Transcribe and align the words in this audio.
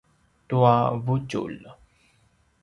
tua 0.47 0.73
vutjulj 1.05 1.61